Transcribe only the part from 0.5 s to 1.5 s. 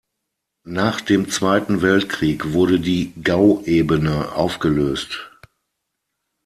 Nach dem